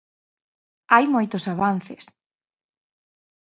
[0.93, 2.03] Hai moitos avances.